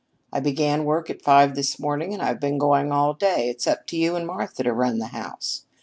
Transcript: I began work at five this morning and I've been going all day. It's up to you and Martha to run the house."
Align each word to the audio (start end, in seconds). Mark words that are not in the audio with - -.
I 0.33 0.39
began 0.39 0.83
work 0.85 1.11
at 1.11 1.21
five 1.21 1.53
this 1.53 1.77
morning 1.77 2.11
and 2.11 2.23
I've 2.23 2.39
been 2.39 2.57
going 2.57 2.91
all 2.91 3.13
day. 3.13 3.49
It's 3.49 3.67
up 3.67 3.85
to 3.85 3.95
you 3.95 4.15
and 4.15 4.25
Martha 4.25 4.63
to 4.63 4.73
run 4.73 4.97
the 4.97 5.05
house." 5.13 5.67